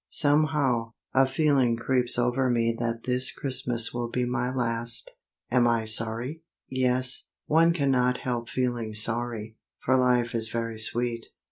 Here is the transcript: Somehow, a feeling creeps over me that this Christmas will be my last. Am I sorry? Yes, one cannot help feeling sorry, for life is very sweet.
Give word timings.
Somehow, 0.09 0.93
a 1.13 1.27
feeling 1.27 1.77
creeps 1.77 2.17
over 2.17 2.49
me 2.49 2.75
that 2.79 3.03
this 3.05 3.31
Christmas 3.31 3.93
will 3.93 4.09
be 4.09 4.25
my 4.25 4.51
last. 4.51 5.11
Am 5.51 5.67
I 5.67 5.85
sorry? 5.85 6.41
Yes, 6.67 7.27
one 7.45 7.71
cannot 7.71 8.17
help 8.17 8.49
feeling 8.49 8.95
sorry, 8.95 9.57
for 9.85 9.95
life 9.97 10.33
is 10.33 10.49
very 10.49 10.79
sweet. 10.79 11.27